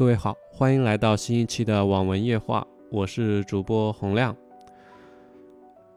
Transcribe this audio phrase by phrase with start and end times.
[0.00, 4.34] 各位好，欢迎来到新一期的网文夜话，我是主播洪亮。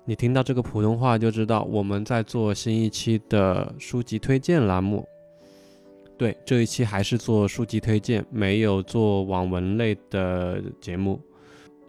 [0.04, 5.08] 你听到这个普通话就知道我们在做新一期的书籍推荐栏目。
[6.18, 11.18] 对，这一期还是做书籍推荐，没有做网文类的节目。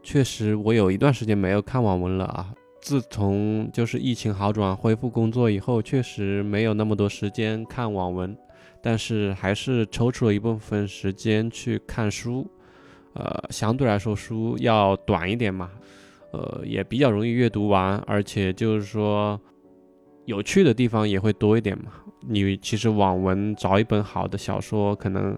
[0.01, 2.55] 确实，我有一段时间没有看网文了啊。
[2.81, 8.39] 自从就是疫情好转、恢复工作以后，确实没有那么多时间看网文。
[8.87, 12.47] 但是还是抽出了一部分时间去看书，
[13.15, 15.71] 呃，相对来说书要短一点嘛，
[16.35, 19.41] 呃，也比较容易阅读完，而且就是说
[20.27, 21.93] 有趣的地方也会多一点嘛。
[22.21, 25.35] 你其实网文找一本好的小说，可能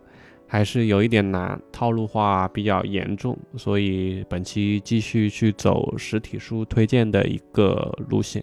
[0.48, 8.42] 还是有一点难，套路化比较严重，所以本期继续去走实体书推荐的一个路线。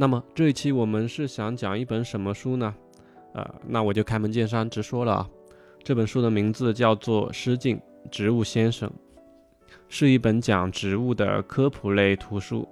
[0.00, 2.72] 那么这一期我们是想讲一本什么书呢？
[3.34, 5.28] 呃，那我就开门见山直说了啊，
[5.82, 8.88] 这本书的名字叫做《诗境植物先生》，
[9.88, 12.68] 是一本讲植物的科普类图书，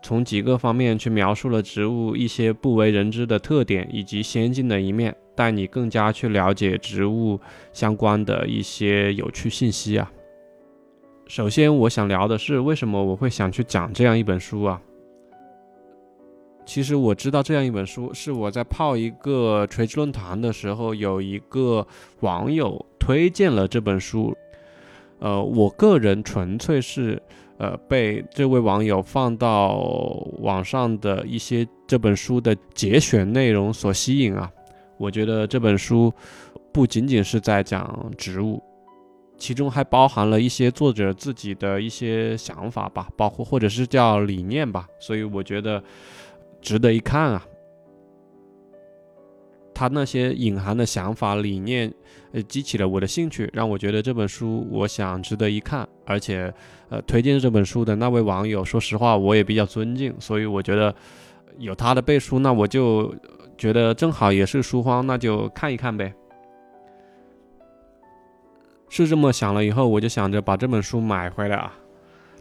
[0.00, 7.40] 从几个方面去描述了植物一些不为人知的特点以及先进的一面，带你更加去了解植物
[7.72, 10.08] 相关的一些有趣信息啊。
[11.26, 14.80] 首先，我想聊的是为什么我会想去讲这样一本书啊？
[16.68, 21.84] 其实我知道这样一本书，是我在泡一个垂直论坛的时候，有一个
[22.20, 24.36] 网友推荐了这本书。
[25.18, 27.20] 呃，我个人纯粹是
[27.56, 29.78] 呃被这位网友放到
[30.40, 34.52] 网上的一些这本书的节选内容所吸引啊。
[34.98, 36.12] 我觉得这本书
[36.70, 38.62] 不仅仅是在讲植物，
[39.38, 44.86] 其中还包含了一些作者自己的一些想法吧，包括或者是叫理念吧。
[45.00, 45.82] 所以我觉得。
[46.60, 47.46] 值得一看啊！
[49.74, 51.92] 他那些隐含的想法理念，
[52.32, 55.88] 呃，激起了我的兴趣，让我觉得这本书我想值得一看。
[56.04, 56.52] 而且，
[56.88, 60.92] 呃，推荐这本书的那位网友，说实话我也比较尊敬，所以我觉得
[61.58, 63.14] 有他的背书，那我就
[63.56, 66.12] 觉得正好也是书荒，那就看一看呗。
[68.88, 71.72] 是这么想了以后，我就想着把这本书买回来啊。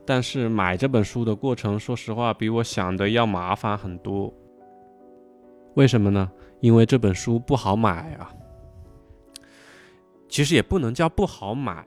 [0.07, 4.33] 但是买这本书的过程，说实话比我想的要麻烦很多。
[5.75, 6.31] 为什么呢？
[6.61, 8.31] 因为这本书不好买啊。
[10.29, 11.85] 其实也不能叫不好买，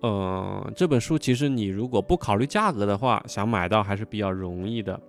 [0.00, 5.00] 呃，这本书其实你如果不考虑价格的话，想买到还是比较容易的。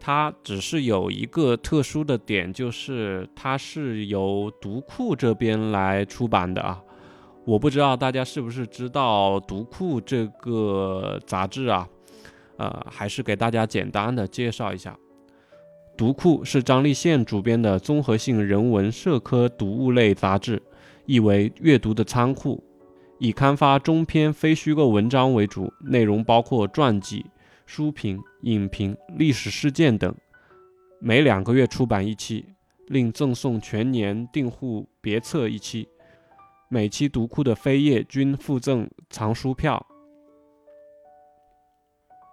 [0.00, 6.82] 它只是有一个特殊的点，就是它是由读库这边来出版的啊。
[7.44, 11.88] 我不知道大家是不是知道《读库》这个杂志啊？
[12.56, 14.92] 呃，还是给大家简单的介绍一下，
[15.96, 20.62] 《读库》是张立宪主编的综合性人文社科读物类杂志，
[21.04, 22.62] 意为阅读的仓库，
[23.18, 27.26] 以刊发中篇非虚构文章为主，内容包括传记、
[27.66, 30.14] 书评、影评、历史事件等，
[31.00, 32.44] 每两个月出版一期，
[32.86, 35.88] 另赠送全年订户别册一期。
[36.72, 39.86] 每期读库的扉页均附赠藏书票。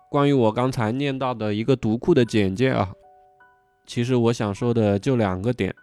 [0.09, 2.93] 关于我刚才念到的一个读库的简介啊，
[3.85, 5.75] 其实我想说的就两个点，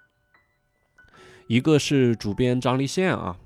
[1.49, 3.37] 一个是主编张立宪啊，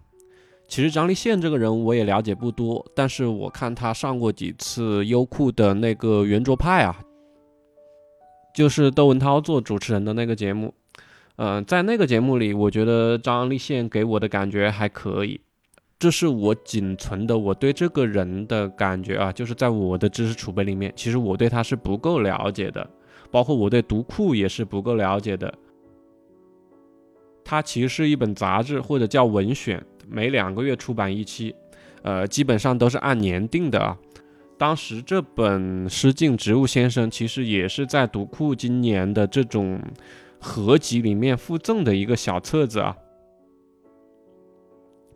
[0.69, 7.03] 其实张立宪这个人我也了解不多，但是我看他上过几次优酷的那个圆桌派啊，
[8.55, 10.73] 就是窦文涛做主持人的那个节目。
[11.43, 15.41] 嗯，在那个节目里，我觉得张立宪给我的感觉还可以，
[15.99, 22.87] 这是我仅存的我对这个人的感觉啊，就是在我的知识储备里面，其实我对他是不够了解的，
[23.31, 25.51] 包括我对读库也是不够了解的。
[27.43, 31.55] 它其实是一本杂志或者叫文选，每两个月出版一期，
[32.03, 33.97] 呃，基本上都是按年定的啊。
[34.59, 39.81] 当时这本《诗境植物先生》其实也是在读库今年的这种。
[40.41, 42.97] 合集里面附赠的一个小册子啊，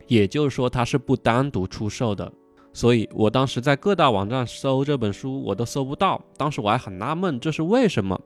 [0.07, 2.31] 也就是说它是不单独出售的，
[2.71, 6.21] 所以我当时在各大网站搜这本书，我都搜不到。
[6.37, 8.19] 当时我还很纳闷，这是为什么？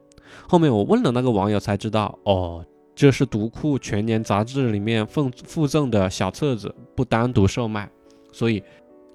[0.48, 7.90] 后面我问了那个网友才知道，哦，这是读库全年杂志里面附附赠的小册子，不单独售卖。
[8.32, 8.62] 所以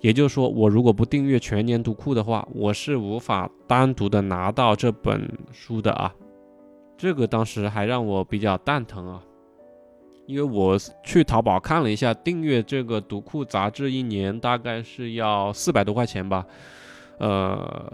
[0.01, 6.13] 也就是说，我如果不订阅全年读库的话，我是无法单独的拿到这本书的啊。
[7.05, 9.23] 这个当时还让我比较蛋疼啊，
[10.25, 16.47] 因为我去淘宝看了一下，订阅这个读库杂志一年大概是要四百多块钱吧。
[17.19, 17.93] 呃，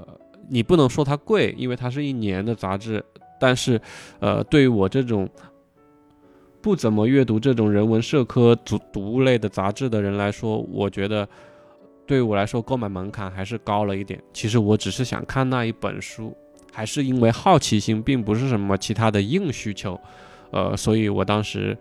[0.48, 3.04] 你不能说它贵，因为它是一年的杂志，
[3.40, 3.80] 但是，
[4.20, 5.28] 呃，对于我这种
[6.62, 11.28] 不怎么阅读这种人文社科读读物类的杂志的人来说，我觉得
[12.06, 14.22] 对我来说购买门槛还是高了一点。
[14.32, 16.32] 其实我只是想看那一本书，
[16.72, 19.98] 还是因为好奇心，并不是什么其他的硬需求。
[20.50, 21.76] 呃，所以我当时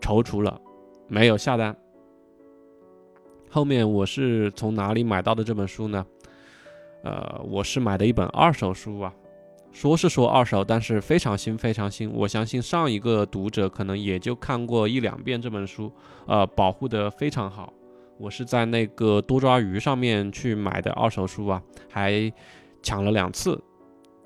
[0.00, 0.60] 踌躇了，
[1.08, 1.76] 没有下单。
[3.50, 6.06] 后面我是从哪里买到的这本书呢？
[7.02, 9.12] 呃，我是买的一本二手书啊。
[9.72, 12.12] 说是说二手，但是非常新，非常新。
[12.12, 15.90] 我相信上一个读者可能也就看过一两遍这本书，
[16.26, 17.72] 呃，保护的非常好。
[18.18, 22.30] 我是在那个多抓鱼上面去买的二手书啊，还
[22.82, 23.58] 抢了两次，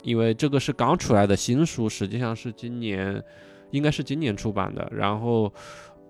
[0.07, 3.23] 因为这个是刚出来的新书，实际上是今年，
[3.73, 5.53] 应该是今年出版的，然后。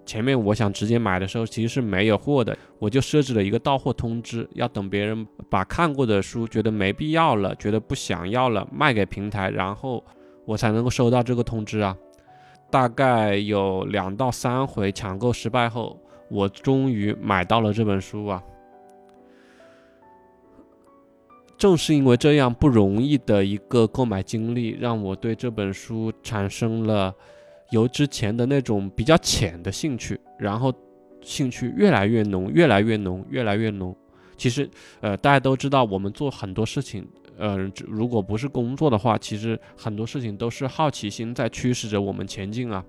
[0.08, 10.04] 前面我想直接买的时候，其实是没有货的，我就设置了一个到货通知，要等别人把看过的书觉得没必要了，觉得不想要了，卖给平台，然后
[10.44, 11.96] 我才能够收到这个通知啊。
[12.70, 15.98] 大概有两到三回抢购失败后，
[16.30, 18.40] 我终于买到了这本书啊。
[21.56, 27.14] 正是因为这样不容易的一个购买经历，让我对这本书产生了。
[27.70, 30.72] 由之前的那种比较浅的兴趣，然后
[31.20, 33.92] 兴趣越来越浓，越来越浓，越来越浓。
[34.36, 34.70] 其实，
[35.00, 37.04] 呃，大家都知道，我们做很多事情，
[37.36, 37.58] 呃，
[37.88, 42.84] 如果不是工作的话，其实很多事情都是好奇心在驱使着我们前进啊。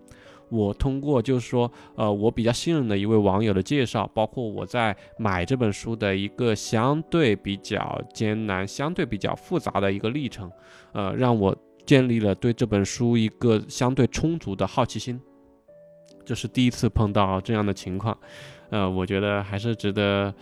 [0.49, 10.51] 我通过就是说，呃，我比较信任的一位网友的介绍，包括我在买这本书的一个相对比较艰难、相对比较复杂的一个历程，
[10.93, 11.55] 呃，让我。
[11.87, 15.17] 建立了对这本书一个相对充足的好奇心，
[16.25, 18.17] 这是第一次碰到这样的情况，
[18.71, 20.33] 呃，我觉得还是值得，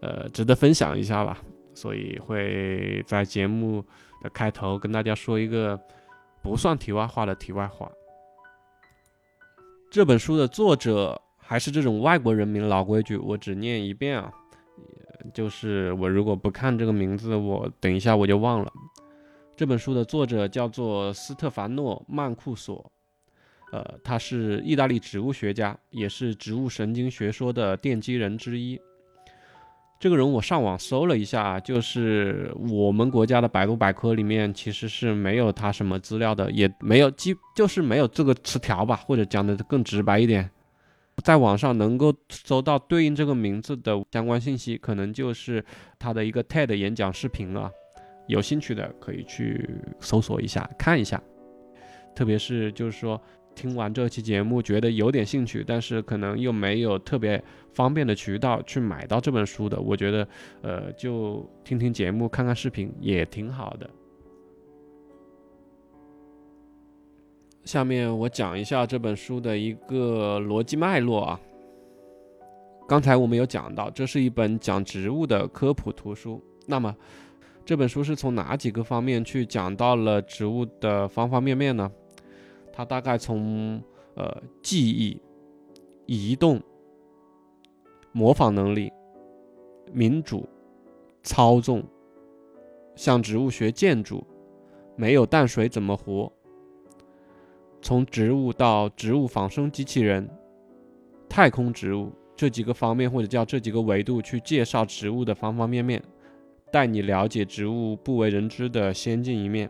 [0.00, 1.38] 呃，值得分享一下吧。
[1.74, 3.84] 所以会在节目
[4.22, 5.76] 的开头跟大家说一个
[6.44, 7.90] 不算题外话的题外话。
[9.90, 14.30] 这本书的作者还是这种外国人民，老规矩，我只念一遍啊，
[15.32, 18.70] 就是我如果不看这个名字，我等一下我就忘了。
[19.56, 22.92] 这本书的作者叫做斯特凡诺·曼库索，
[23.72, 28.78] 呃，他是意大利植物学家，也是植物神经学说的奠基人之一。
[30.00, 40.48] 这个人我上网搜了一下，就是我们国家的百度百科里面其实是没有他什么资料的，也没有，基就是没有这个词条吧，或者讲的更直白一点，
[41.24, 45.64] 在网上能够搜到对应这个名字的相关信息，可能就是
[45.98, 47.68] 他的一个 TED 演讲视频了。
[48.28, 49.68] 有兴趣的可以去
[49.98, 51.20] 搜索一下看一下，
[52.14, 53.20] 特别是就是说
[53.58, 60.28] 听完这期节目觉得有点兴趣，但是可能又没有特别方便的渠道去买到这本书的，我觉得
[60.62, 63.90] 呃就听听节目看看视频也挺好的。
[67.64, 71.40] 下面我讲一下这本书的一个逻辑脉络啊。
[72.88, 76.94] 刚才我们有讲到，这是一本讲植物的科普图书，那么。
[77.66, 81.92] 这本书是从哪几个方面去讲到了植物的方方面面呢？
[82.78, 83.82] 它大概从
[84.14, 85.20] 呃记忆、
[86.06, 86.62] 移动、
[88.12, 88.92] 模仿能力、
[89.92, 90.48] 民主、
[91.24, 91.82] 操纵，
[92.94, 94.24] 向植物学建筑，
[94.94, 96.32] 没有淡水怎么活？
[97.82, 100.30] 从植物到植物仿生机器人、
[101.28, 106.00] 太空植物这几个方面，或者叫这几个维度去介绍植物的方方面面。
[106.70, 109.68] 带你了解植物不为人知的先进一面。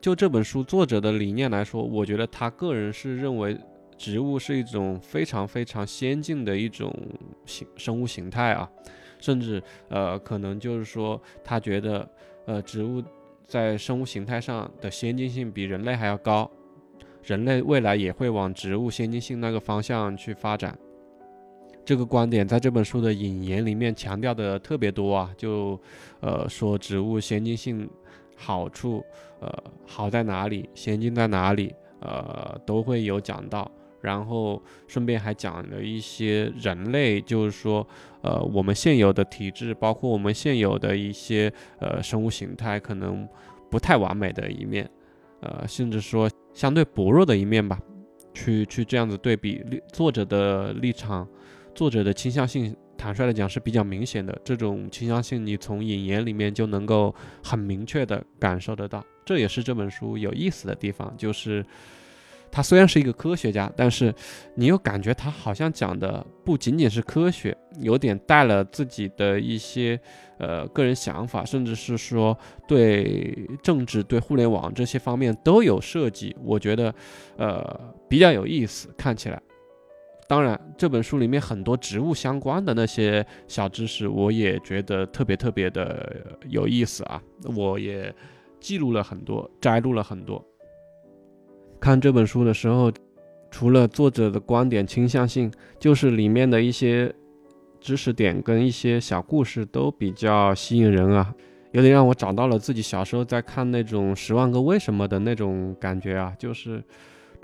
[0.00, 3.56] 就这本书作者的理念来说，我觉得他个人是认为
[3.96, 6.94] 植物是一种非常非常先进的一种
[7.46, 8.70] 形生物形态啊，
[9.18, 12.06] 甚至呃，可能就是说他觉得
[12.46, 13.02] 呃，植物
[13.46, 16.50] 在生物形态上的先进性比人类还要高，
[17.22, 20.76] 人类未来也会往植物先进性那个方向去发展。
[21.84, 25.80] 这个观点在这本书的引言里面强调的特别多啊，就，
[26.20, 27.88] 呃，说植物先进性
[28.36, 29.04] 好处，
[29.40, 29.50] 呃，
[29.86, 33.70] 好在哪里，先进在哪里，呃，都会有讲到。
[34.02, 37.84] 然后顺便还讲了一些人类，就是说，
[38.22, 43.26] 呃，我们现有的体质，包括我们现有的一些呃生物形态，可能
[43.68, 44.88] 不太完美的一面，
[45.40, 47.80] 呃，甚至说相对薄弱的一面吧，
[48.32, 51.26] 去去这样子对比作者的立场。
[51.74, 54.36] 作者的倾向性，坦率的讲是比较明显的。
[54.44, 59.04] 这种倾向性，你从引言里面就能够很明确的感受得到。
[59.24, 61.64] 这也是这本书有意思的地方，就是
[62.50, 64.14] 他虽然是一个科学家，但是
[64.54, 69.98] 你又感觉他好像讲的不仅仅是科学，有点带了自己的一些
[70.38, 72.38] 呃个人想法，甚至是说
[72.68, 76.34] 对政治、对互联网这些方面都有涉及。
[76.42, 76.94] 我觉得
[77.36, 79.42] 呃比较有意思，看起来。
[80.28, 86.16] 当然，这本书里面很多植物相关的那些小知识，我也觉得特别特别的
[86.48, 87.22] 有意思啊，
[87.56, 88.12] 我也
[88.58, 90.44] 记录了很多，摘录了很多。
[91.78, 92.90] 看这本书的时候，
[93.52, 97.14] 除了作者的观点倾向性，就是里面的一些
[97.80, 101.32] 知识点跟一些小故事都比较吸引人啊，
[101.70, 106.82] 有点让我找到了自己小时候在看那种《十万个为什么》的那种感觉啊，就是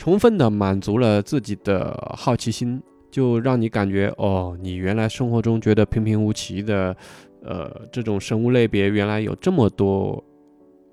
[0.02, 6.96] 充分的满足了自己的好奇心，就让你感觉哦，你原来生活中觉得平平无奇的，
[7.44, 10.20] 呃，这种生物类别原来有这么多。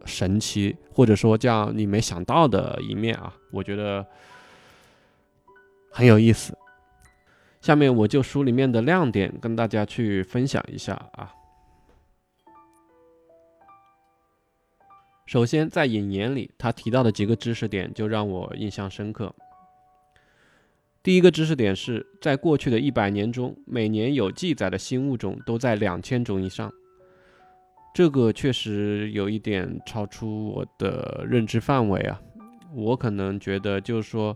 [0.05, 4.05] 神奇，或者说叫你没想到的一面啊，我觉得
[5.91, 6.55] 很有意思。
[7.61, 11.33] 下面我就书里面的亮点跟大家去分享一下啊。
[15.29, 19.31] 首先，在引言里，他提到的几个知识点就让我印象深刻。
[21.03, 26.71] 第一个知识点是在过去的一百年中，每年有记载的新物种都在两千种以上。
[27.93, 32.19] 这个确实有一点超出我的认知范围啊！
[32.73, 34.35] 我可能觉得，就是说，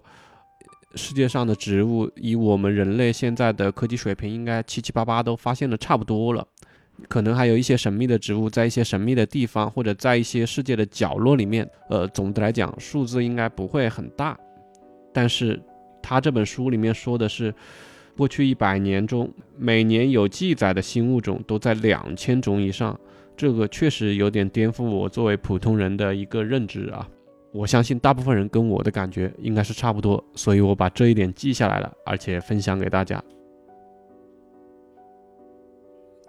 [0.93, 6.47] 世界上的植物，以我们人类现在的科技水平，应该七七八八都发现的差不多了。
[7.09, 11.69] 可能还有一些神秘的植物，在一些神秘的地方，或者在一些世界的角落里面。
[11.89, 14.37] 呃，总的来讲，数字应该不会很大。
[15.11, 15.61] 但是
[16.01, 17.53] 他这本书里面说的是，
[18.15, 22.99] 过去一百年中，每年有记载的新物种都在两千种以上。
[23.35, 27.09] 这个确实有点颠覆我作为普通人的一个认知啊！
[27.51, 33.21] 我相信大部分人跟我的感觉应该是差不多，所以我把这一点记下来了，而且分享给大家。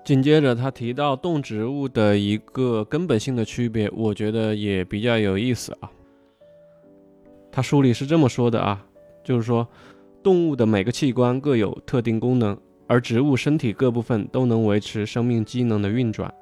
[0.04, 5.90] 紧接着他提到动植物的一个根本性的区别，我觉得也比较有意思啊。
[7.50, 8.86] 他书里是这么说的啊，
[9.22, 9.66] 就是说
[10.22, 16.32] 动物的每个器官各有特定功能，而植物身体各部分都能维持生命机能的运转。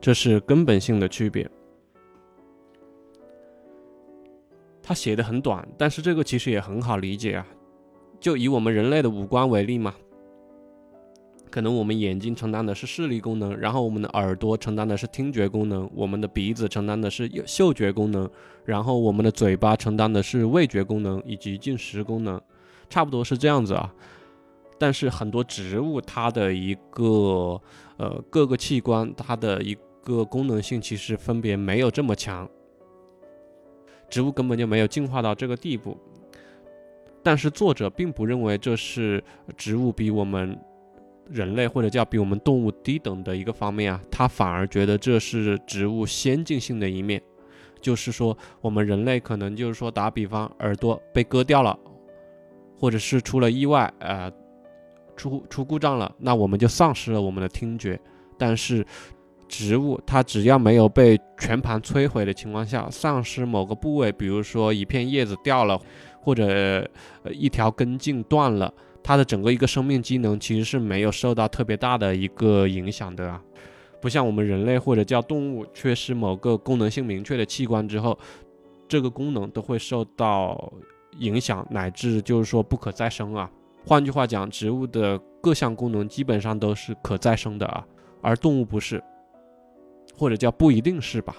[0.00, 1.48] 这是根本性的区别。
[4.82, 7.46] 他写的很短，但是这个其实也很好理解啊。
[8.18, 9.94] 就以我们人类的五官为例嘛，
[11.52, 18.28] 可能我们眼睛承担的是视力功能，然后我们的耳朵承担的是听觉功能，我们的鼻子承担的是嗅觉功能，
[18.64, 22.40] 然后我们的嘴巴承担的是味觉功能以及进食功能，
[22.88, 23.94] 差不多是这样子啊。
[24.78, 27.60] 但是很多植物它的一个
[27.98, 32.48] 呃各个器官它的一个功能性其实分别没有这么强，
[34.08, 35.98] 植物根本就没有进化到这个地步。
[37.22, 39.22] 但是作者并不认为这是
[39.56, 40.58] 植物比我们
[41.30, 47.22] 人类或者叫比我们动物低等的一个方面啊，他反而觉得这是植物先进性的一面。
[47.80, 51.76] 就是说，我们人类可能就是说打比方，耳朵被割掉了，
[52.78, 54.30] 或者是出了意外，呃，
[55.16, 57.98] 出出故障了，那我们就丧失了我们的听觉。
[58.38, 58.86] 但是
[59.48, 65.76] 植物它只要没有被全盘摧毁的情况下，丧失某个部位，比如说一片叶子掉了，
[66.20, 66.88] 或者
[67.32, 68.72] 一条根茎断了，
[69.02, 73.42] 它的整个一个生命机能其实是没有受到特别大的一个影响的啊。
[74.00, 78.18] 不像我们人类或者叫动物缺失某个功能性明确的器官之后，
[78.88, 80.72] 这个功能都会受到
[81.18, 83.50] 影响，乃至就是说不可再生啊。
[83.86, 87.86] 换句话讲，植物的各项功能基本上都是可再生的啊，
[88.20, 89.02] 而动物不是。
[90.14, 91.34] 或者叫不一定是吧，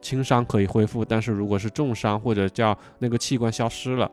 [0.00, 4.10] 轻伤可以恢复，但是如果是重伤或者叫那个器官消失了、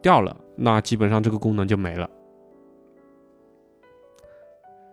[0.00, 2.08] 掉了，那基本上这个功能就没了。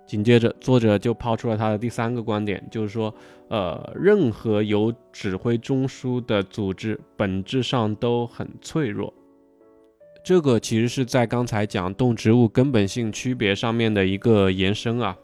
[0.05, 3.13] 紧接着，作者就抛出了他的第三个观点，就是说，
[3.47, 9.11] 呃，任何有指挥中枢的组织本质上都很脆弱。
[10.23, 15.17] 这个其实是在刚才讲动植物根本性区别上面的一个延伸啊。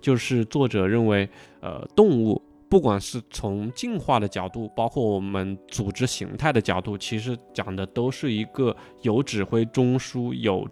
[0.00, 1.28] 就是作者认为，
[1.60, 10.68] 呃，动物不管是从进化的角度，包括我们组织形态的角度，其实讲的都是一个有指挥中枢、有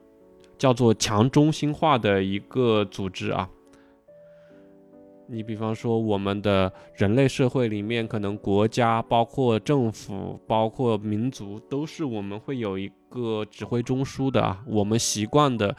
[0.58, 3.48] 叫做强中心化的一个组织啊。
[5.26, 14.62] 你比方说，我们的人类社会里面，可能国家、包括政府、包括民族，都是我们会有一个指挥中枢的啊。
[14.66, 15.74] 我们习惯的。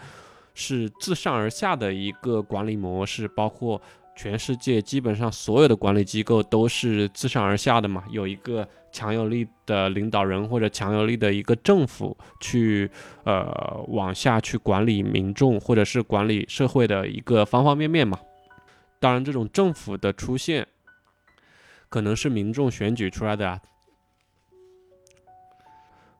[0.57, 3.81] 是自上而下的一个管理模式，包括
[4.15, 12.89] 全世界基本上所有的管理机构都是自上而下的嘛，有一个强有力的领导人或者强有力的一个政府去
[13.25, 18.17] 呃往下去管理民众或者是管理社会的一个方方面面嘛。
[18.99, 20.65] 当然，这种政府的出现
[21.89, 23.61] 可能是民众选举出来的啊。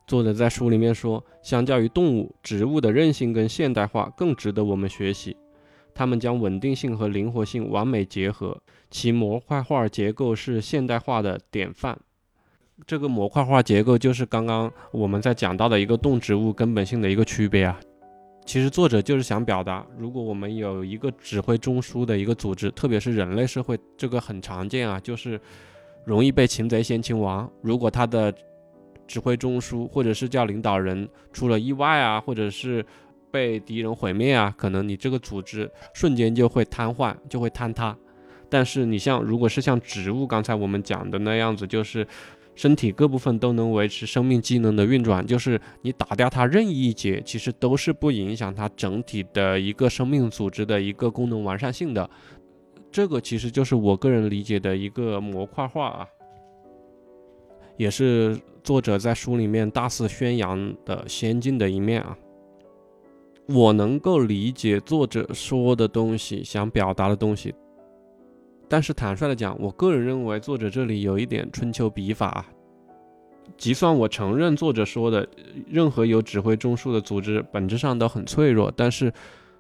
[0.05, 5.35] 作者在书里面说，相较于动物，植物的韧性跟现代化更值得我们学习。
[5.95, 8.61] 它们将稳定性和灵活性完美结合，
[8.91, 11.97] 其模块化结构是现代化的典范。
[12.85, 17.79] 这个模块化结构就是刚刚我们在讲到的一个动植物根本性的一个区别啊。
[18.45, 25.39] 其实作者就是想表达，如果我们有一个指挥中枢的一个组织，特别是人类社会，这个很常见啊，就是
[26.03, 27.49] 容易被擒贼先擒王。
[27.61, 28.35] 如果他的
[29.07, 32.85] 指挥中枢或者是叫领导人出了意外啊，或者是。
[33.35, 37.93] 被敌人毁灭啊，可能你这个组织瞬间就会瘫痪，就会坍塌。
[38.49, 42.07] 但是你像，如果是像植物，刚才我们讲的那样子，就是
[42.55, 52.09] 身体各部分都能维持生命机能的运转，就是你打掉它任意一节，其实都是不影响它整体的一个生命组织的一个功能完善性的。
[52.89, 56.07] 这个其实就是我个人理解的一个模块化啊，
[57.75, 62.17] 也是作者在书里面大肆宣扬的先进的一面啊。
[63.47, 67.53] 我能够理解作者说的东西，想表达的东西，
[68.67, 72.45] 但是坦率的讲，我个人认为作者这里有一点春秋笔法。
[73.55, 75.27] 即算我承认作者说的
[75.67, 79.13] 任何有指挥中枢的组织本质上都很脆弱，但是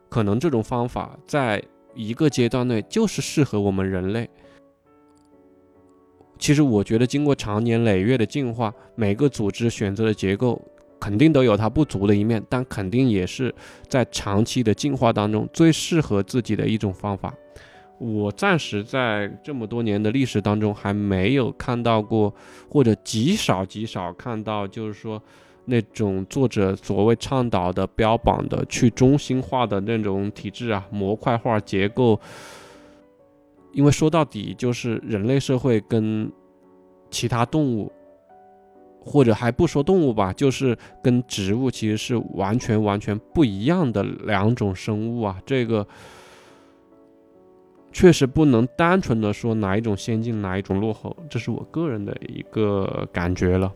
[0.09, 1.63] 可能这种方法在
[1.93, 4.27] 一个阶段内就是适合我们人类。
[6.39, 10.59] 其实我觉得，经过长年累月的进化，每个组织选择的结构。
[11.05, 13.53] 肯定都有它不足的一面，但肯定也是
[13.87, 17.31] 在长期的进化当中最适合自己的一种方法。
[17.99, 22.33] 我暂时在这么多年的历史当中还没有看到过，
[22.67, 25.21] 或者极少极少看到，就是说
[25.65, 32.19] 那种作者所谓倡导的、标榜的去中心化的那种体制啊，模块化结构。
[33.73, 36.31] 因为说到底，就是人类社会跟
[37.11, 37.91] 其他动物。
[39.05, 45.87] 或者还不说动物吧，就是跟植物其实是完全完全不一样的两种生物啊，这个
[47.93, 53.71] 确实不能单纯的说哪一种先进，哪一种落后，这是我个人的一个感觉了。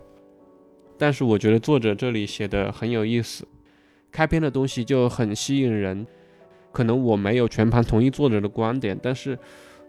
[0.98, 3.48] 但是我觉得作者这里写的很有意思，
[4.12, 6.06] 开篇的东西就很吸引人。
[6.72, 9.38] 可能我没有全盘同意作者的观点，但是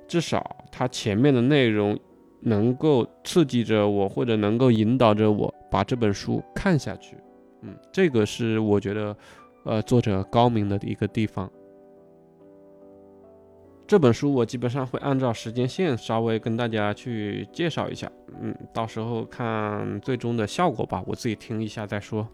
[0.07, 1.99] 至少他前面的内容。
[2.41, 7.17] 能够刺激着我，或者能够引导着我把这本书看下去，
[7.63, 9.17] 嗯，这个是我觉得，
[9.65, 11.51] 呃，作者高明的一个地方。
[13.87, 22.27] 这本书我基本上会按照时间线稍微跟大家去介绍一下，嗯，到时候看最终的效果吧，我自己听一下再说。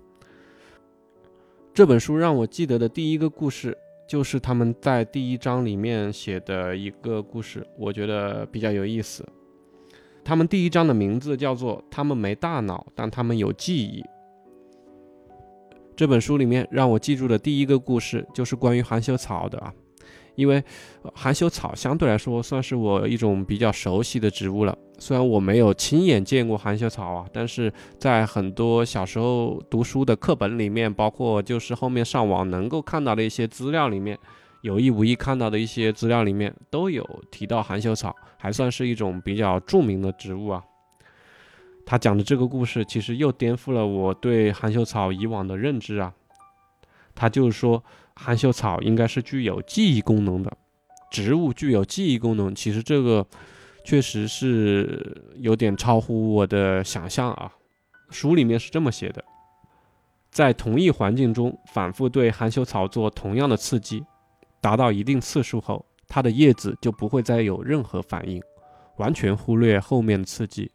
[1.72, 9.26] 这本书让我记得的第一个故事，就是他们在第一章里面写的一个故事，我觉得比较有意思。
[10.26, 14.02] 他们第一章的名字叫做“他们没大脑，但他们有记忆”。
[15.94, 19.72] 这本书里面让我记住的第一个故事就是关于含羞草的啊，
[20.34, 20.60] 因为
[21.14, 24.76] 含羞草相对来说算是我一种比较熟悉的植物了。
[24.98, 34.18] 虽然我没有亲眼见过含羞草啊，但是在很多小时候读书的课本里面，包括就是后面上网能够看到的一些资料里面。
[34.66, 40.60] 有意无意看到的一些资料里面都有提到含羞草，还算是一种比较著名的植物啊。
[41.84, 46.12] 他讲的这个故事其实又颠覆了我对含羞草以往的认知啊。
[47.14, 47.80] 他就是说，
[48.16, 50.52] 含羞草应该是具有记忆功能的
[51.12, 53.24] 植物，具有记忆功能，其实这个
[53.84, 57.52] 确实是有点超乎我的想象啊。
[58.10, 59.24] 书里面是这么写的，
[60.32, 64.04] 在同一环境中反复对含羞草做同样的刺激。
[64.60, 68.42] 达到一定次数后，它的叶子就不会再有任何反应，
[68.96, 70.70] 完全忽略后面的刺激。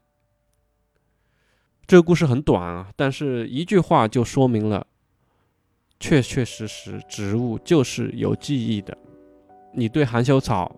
[1.88, 4.86] 这个故事很短啊，但是一句话就说明了，
[6.00, 8.98] 确确实实植物就是有记忆的。
[9.74, 10.74] 你对含羞草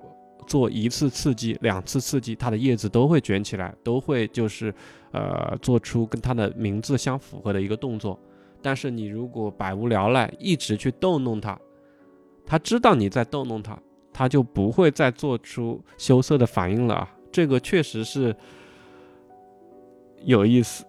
[0.48, 4.74] 做一次刺激、两次刺激，它的叶子都会卷起来，都会就是
[5.12, 8.20] 呃做出跟它的名字相符合的一个动作。
[8.62, 11.60] 但是你如果百无聊赖，一直去逗弄它。
[12.45, 13.77] 他知道你在逗弄他，
[14.12, 17.17] 他就不会再做出羞涩的反应了啊！
[17.32, 18.36] 这个确实是
[20.23, 20.86] 有意思，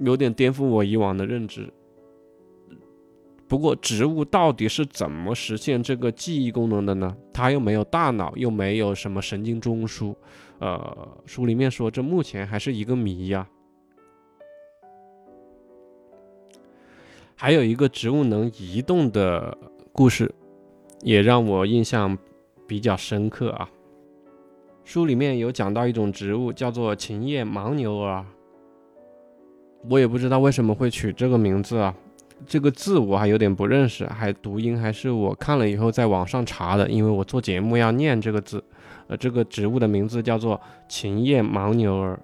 [0.00, 1.72] 有点颠覆我以往的认知。
[3.48, 7.16] 不过，植物到底是怎么实现这个记忆功能的呢？
[7.32, 10.14] 它又没有大脑，又没有什么神经中枢。
[10.58, 13.48] 呃，书里面说，这目前还是一个谜呀。
[17.36, 19.56] 还有一个植物能移动的
[19.96, 20.30] 故事，
[21.00, 22.18] 也让我印象
[22.66, 23.66] 比较深刻啊。
[24.84, 28.22] 书里面有讲到一种植物，叫做琴叶牦牛儿。
[29.88, 31.94] 我也不知道为什么会取这个名字啊。
[32.46, 38.62] 这个字我还有点不认识，还读音还是我看了以后在网上查的，因为我做节目要念这个字。
[39.06, 42.20] 呃，这个植物的名字叫做琴叶牦牛儿。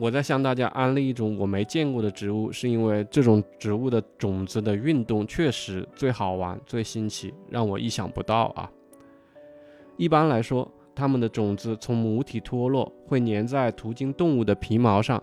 [0.00, 8.70] 我在向大家安利一种我没见过的植物，是因为这种植物的种子的运动确实最好玩、最新奇，让我意想不到啊。
[9.98, 15.22] 一般来说，它们的种子从母体脱落，会粘在途经动物的皮毛上，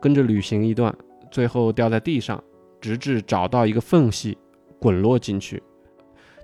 [0.00, 0.92] 跟着旅行一段。
[1.30, 2.42] 最后掉在地上，
[2.80, 4.36] 直至找到一个缝隙，
[4.80, 5.62] 滚落进去。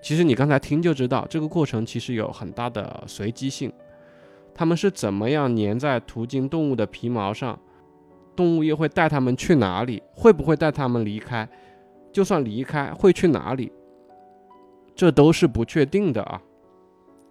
[0.00, 3.72] 其实你刚才听就知道，这个过程其实有很大的随机性。
[4.54, 7.58] 它们是怎么样粘在途经动物的皮毛上？
[8.36, 10.02] 动物又会带它们去哪里？
[10.12, 11.48] 会不会带它们离开？
[12.12, 13.72] 就算离开，会去哪里？
[14.94, 16.40] 这都是不确定的啊。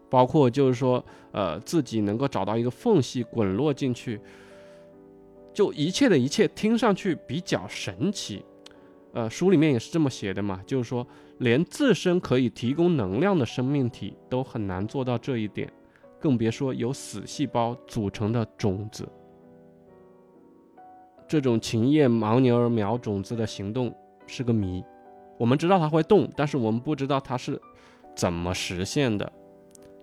[0.09, 4.19] 包括就是说，呃，自己能够找到一个缝隙滚落进去。
[5.53, 8.43] 就一切的一切听上去比较神奇，
[9.13, 11.05] 呃，书里面也是这么写的嘛，就是说
[11.37, 15.71] 连自身可以提供能量的生命体都很难做到这一点，
[16.23, 19.05] 更别说由死细胞组成的种子。
[21.27, 23.93] 这种琴叶牦牛儿苗种子的行动
[24.25, 24.81] 是个谜，
[25.37, 27.59] 我们知道它会动，但是我们不知道它是
[28.15, 29.29] 怎么实现的，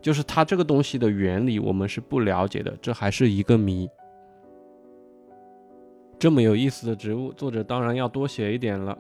[0.02, 3.88] 就是它这个东西的原理我们是不了解的，这还是一个谜。
[6.18, 8.98] 这么有意思的植物，作者当然要多写一点了。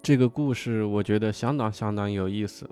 [0.00, 2.66] 这个故事我觉得相当相当有意思。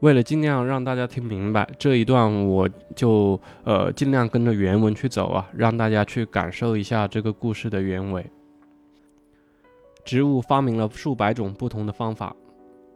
[0.00, 8.24] 为了尽量让大家听明白这一段，我就呃尽量跟着原文去走啊，让大家去感受一下这个故事的原委。
[10.04, 12.34] 植物发明了数百种不同的方法，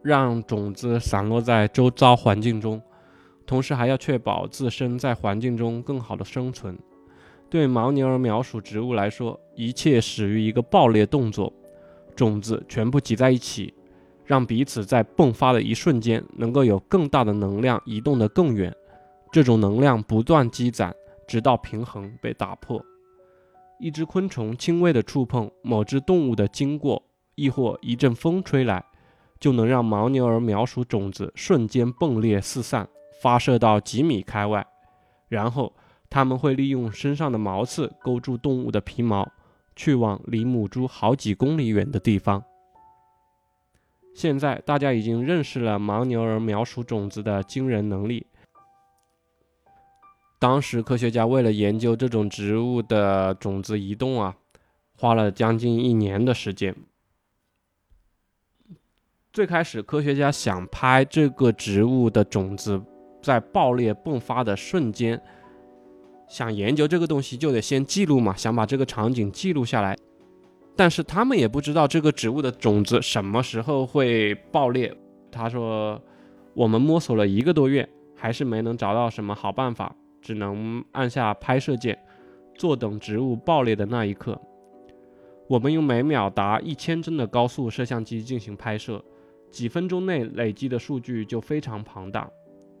[0.01, 2.81] 让种子散落在周遭环境中，
[3.45, 6.77] 同时还要确保自身在环境中更好的生存。
[7.49, 11.51] 对牦牛儿苗属植物来说，一切始于一个爆裂动作，
[12.15, 13.73] 种子全部挤在一起，
[14.25, 18.73] 让彼此在迸发的一瞬间能够有更大的能量移动得更远。
[19.31, 20.93] 这种能量不断积攒，
[21.27, 22.83] 直到平衡被打破。
[23.79, 27.01] 一只昆虫轻微的触碰某只动物的经过，
[27.35, 28.83] 亦或一阵风吹来，
[29.39, 32.87] 就能让牦牛儿苗属种子瞬间迸裂四散，
[33.21, 34.65] 发射到几米开外，
[35.27, 35.73] 然后。
[36.09, 39.27] 他们会利用身上的毛刺勾住动物的皮毛，
[39.75, 42.43] 去往离母猪好几公里远的地方。
[44.13, 48.25] 现在大家已经认识了牦牛儿苗属种子的惊人能力。
[50.39, 54.35] 当时科学家为了研究这种植物的种子移动啊，
[54.97, 56.75] 花了将近一年的时间。
[59.31, 62.79] 最开始，科学家想拍这个植物的种子
[63.21, 65.19] 在爆裂迸发的瞬间。
[66.27, 69.97] 想研究这个东西，就得先记录嘛，想把这个场景记录下来。
[70.75, 74.95] 但是他们也不知道这个植物的种子什么时候会爆裂。
[75.31, 76.01] 他说，
[76.53, 81.97] 我们摸索了一个多月，还是没能找到什么好办法，只能按下拍摄键，
[82.55, 84.39] 坐等植物爆裂的那一刻。
[85.47, 89.03] 我们用每秒达一千帧的高速摄像机进行拍摄，
[89.51, 92.27] 几分钟内累积的数据就非常庞大，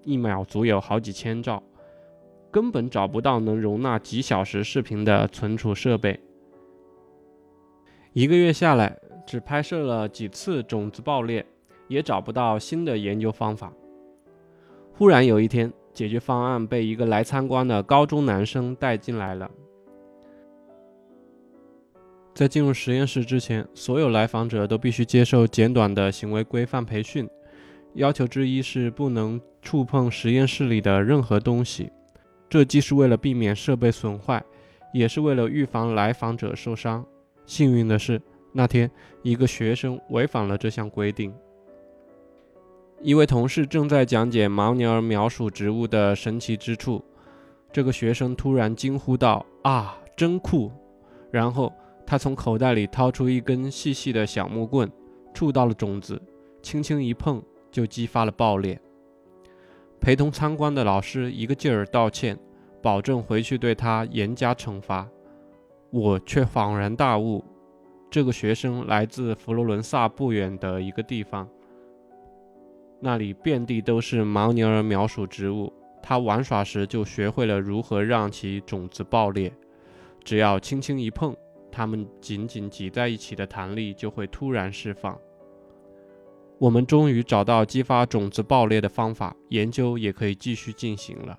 [0.03, 1.61] 一秒足有好几千兆。
[2.49, 6.19] 根本找不到能容纳几小时视频的存储设备。
[8.13, 8.95] 一个月下来，
[9.25, 11.43] 只拍摄了几次种子爆裂，
[11.87, 13.73] 也找不到新的研究方法。
[14.93, 19.49] 忽然有一天，解决方案被一个来参观的高中男生带进来了。
[22.35, 27.27] 在进入实验室之前，所有来访者都必须接受简短的行为规范培训。
[27.95, 31.91] 要求之一是不能触碰实验室里的任何东西。
[32.47, 34.43] 这既是为了避免设备损坏，
[34.93, 37.03] 也是为了预防来访者受伤。
[37.45, 38.89] 幸运的是，那天
[39.21, 41.33] 一个学生违反了这项规定。
[43.01, 47.03] 一位同事正在讲解牦牛儿描述植物的神奇之处，
[47.71, 50.71] 这个学生突然惊呼道：“啊，真酷！”
[51.29, 51.73] 然后
[52.05, 54.89] 他从口袋里掏出一根细细的小木棍，
[55.33, 56.21] 触到了种子，
[56.61, 58.79] 轻轻一碰就激发了爆裂。
[59.99, 62.37] 陪同参观的老师一个劲儿道歉，
[62.81, 65.09] 保证回去对他严加惩罚。
[65.93, 67.45] 我却恍然大悟，
[68.09, 71.47] 这个学生来自佛罗伦萨不远的一个地方，
[72.99, 75.71] 那里遍地都是牦牛儿苗属植物。
[76.01, 79.53] 他玩耍时就学会了如何让其种子爆裂，
[80.23, 81.35] 只要轻轻一碰，
[81.71, 85.15] 它们紧紧挤在一起的弹力就会突然释放。
[86.57, 91.37] 我们终于找到激发种子爆裂的方法，研究也可以继续进行了。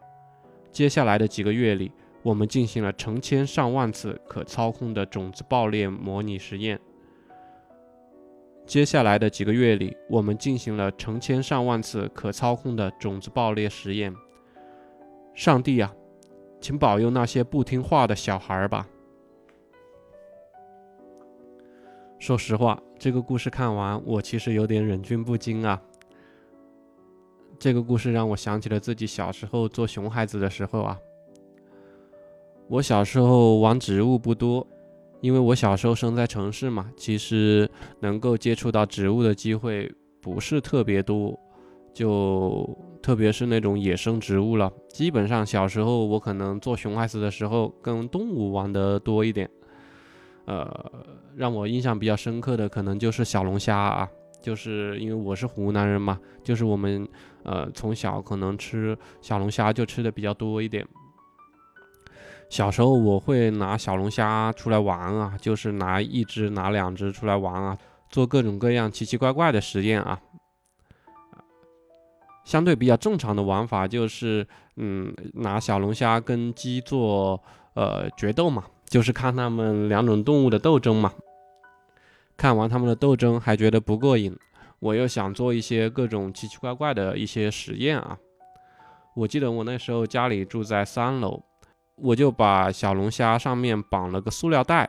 [0.71, 1.91] 接下来的几个月里，
[2.25, 6.81] 我们进行了成千上万次可操控的种子爆裂模拟实验。
[8.67, 14.15] 接下来的几个月里，我们进行了成千上万次可操控的种子爆裂实验。
[15.35, 15.95] 上帝啊，
[16.63, 18.89] 请保佑那些不听话的小孩吧。
[22.19, 25.79] 说实话，这个故事看完，我其实有点忍俊不禁啊。
[27.59, 30.99] 这个故事让我想起了自己小时候做熊孩子的时候啊。
[32.69, 34.67] 我小时候玩植物不多，
[35.21, 41.39] 因为我小时候生在城市嘛，其实能够接触到植物的机会不是特别多。
[41.93, 42.69] 就
[43.01, 49.49] 特别是那种野生植物了，基本上小时候我可能做熊孩子的时候跟动物玩的多一点。
[50.47, 50.91] 呃，
[51.37, 54.11] 让我印象比较深刻的可能就是小龙虾啊，
[54.43, 57.07] 就是因为我是湖南人嘛，就是我们
[57.45, 60.85] 呃从小可能吃小龙虾就吃的比较多一点。
[62.55, 67.77] 小时候我会拿小龙虾出来玩啊，就是拿一只拿两只出来玩啊，
[68.09, 70.21] 做各种各样奇奇怪怪的实验啊。
[72.45, 77.43] 相对比较正常的玩法就是，嗯，拿小龙虾跟鸡做
[77.75, 81.13] 呃决斗嘛，就是看他们两种动物的斗争嘛。
[82.37, 84.33] 看完他们的斗争还觉得不过瘾，
[84.79, 88.17] 我又想做一些各种奇奇怪怪的一些实验啊。
[89.17, 91.43] 我记得我那时候家里住在三楼，
[91.97, 94.89] 我就把小龙虾上面绑了个塑料袋。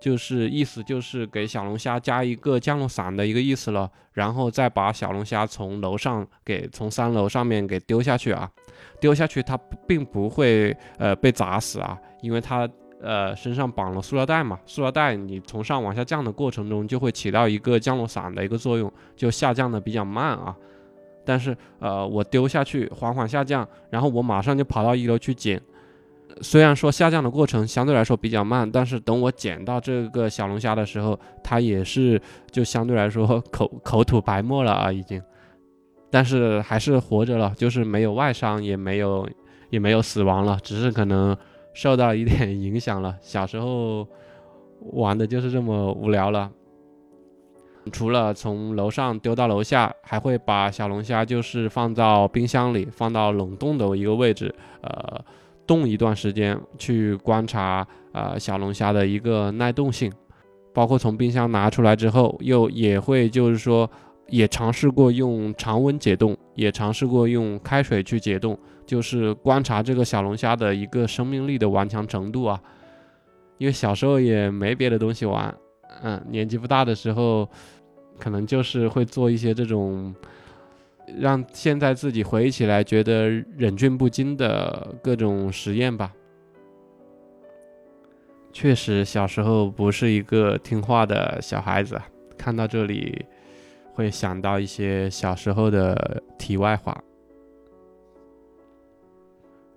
[0.00, 8.50] 就是意思就是给小龙虾加一个降落伞的一个意思了，然后再把小龙虾从楼上给从三楼上面给丢下去啊，
[9.00, 12.68] 丢下去它并不会呃被砸死啊，因为它
[13.00, 20.54] 呃身上绑了塑料袋嘛，塑料袋你从上往下降的过程中就会起到一个降落伞的一个作用，就下降的比较慢啊，
[21.24, 25.58] 但是呃我丢下去缓缓下降，然后我马上就跑到一楼去捡。
[26.42, 32.20] 虽然说下降的过程相对来说比较慢，但是等我捡到这个小龙虾的时候，它也是
[32.50, 35.22] 就相对来说口口吐白沫了啊，已经，
[36.10, 39.28] 但是还是活着了，就是没有外伤，也没有
[39.70, 41.36] 也没有死亡了，只是可能
[41.72, 43.16] 受到一点影响了。
[43.20, 44.06] 小时候
[44.92, 46.50] 玩的就是这么无聊了。
[47.92, 55.24] 除了从楼上丢到楼下，还会把小龙虾就是放到冰箱里，放到冷冻的一个位置，呃。
[55.66, 60.12] 冻一段时间去观察啊小龙虾的一个耐冻性，
[60.72, 63.90] 包括从冰箱拿出来之后，又也会就是说
[64.28, 72.60] 也尝试过用常温解冻，也尝试过用开水去解冻，就是观察这个小龙虾的一个生命力的顽强程度啊。
[73.58, 75.54] 因为小时候也没别的东西玩，
[76.02, 77.48] 嗯，年纪不大的时候，
[78.18, 80.14] 可能就是会做一些这种。
[81.18, 86.12] 让现在自己回忆起来觉得忍俊不禁的各种实验吧。
[88.52, 92.00] 确实，小时候不是一个听话的小孩子。
[92.38, 93.24] 看到这里，
[93.94, 96.96] 会想到一些小时候的题外话。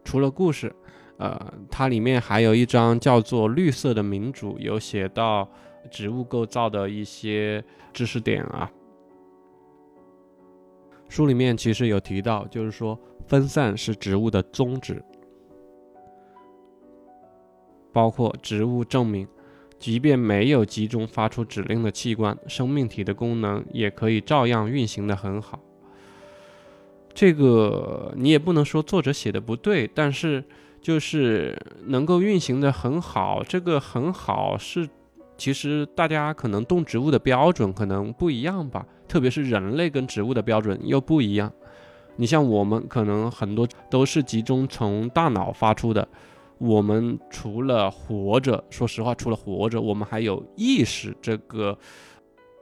[0.04, 0.74] 除了故事，
[1.18, 5.50] 呃，它里面还有一章叫做《绿色的民主》，有写到
[5.90, 8.72] 植物构造的一些知识点啊。
[11.10, 15.04] 书里面其实有提到，就是说分散是植物的宗旨，
[17.92, 19.28] 包括植物证明，
[19.80, 25.60] 即便没有集中发出指令的器官，生命体的功能也可以照样运行的很好。
[27.14, 30.44] 这个你也不能说作者写的不对，但是
[30.82, 34.88] 就是能够运行的很好，这个很好是。
[35.38, 41.52] 其实大家可能动植物的标准可能不一样吧，特别是人类跟植物的标准又不一样。
[42.16, 46.08] 你像我们可能很多都是集中从大脑发出的，
[46.58, 51.16] 我们除了活着，说实话，除了活着，我们还有意识。
[51.22, 51.78] 这个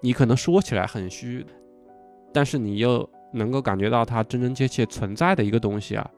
[0.02, 1.46] 你可能说起来很虚，
[2.34, 6.12] 但是你又能够感觉到它真真切切存在的一个东西啊。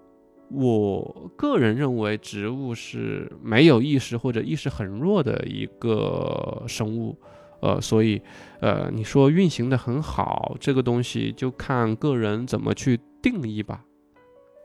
[0.50, 7.18] 我个人认为，植物是没有意识或者意识很弱的一个生物，
[7.62, 8.22] 呃，所以，
[8.62, 13.84] 呃，你说运行的很好，这个东西就看个人怎么去定义吧，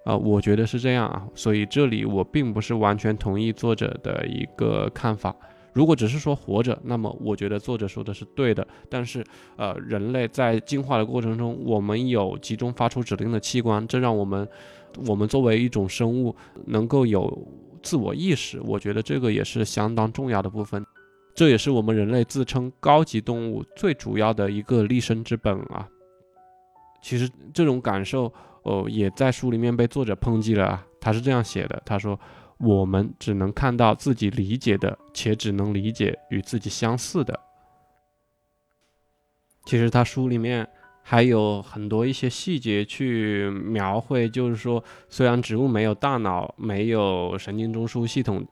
[0.04, 5.34] 啊，我觉得是这样啊，所以这里我并不是完全同意作者的一个看法。
[5.74, 8.66] 如果只是说活着，那么我觉得作者说的是对的。
[8.90, 9.24] 但是，
[9.56, 14.46] 呃，人类在进化的过程中，我们有集中发出指令的器官，这让我们，
[15.06, 16.34] 我们作为一种生物
[16.66, 17.46] 能够有
[17.82, 18.60] 自我意识。
[18.62, 20.84] 我觉得这个也是相当重要的部分，
[21.34, 25.88] 这也是我们人类自称高级动物最主要的一个立身之本啊。
[27.02, 30.86] 其实这种感受，哦，也在书里面被作者抨击了啊。
[31.00, 32.18] 他是这样写的，他说。
[32.58, 37.36] 我们只能看到自己理解的，且只能理解与自己相似的。
[39.64, 40.68] 其实他书里面
[41.02, 48.46] 还有很多一些细节去描绘，就是说，虽然植物没有大脑，没有神经中枢系统，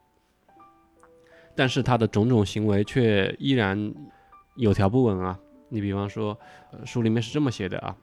[1.55, 3.95] 但是它的种种行为却依然
[4.57, 5.39] 有条不紊啊。
[5.69, 6.37] 你比方说，
[6.85, 7.97] 书里面是这么写的啊。